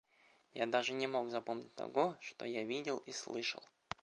[0.55, 3.61] Я даже не мог запомнить того, что я видел и слышал.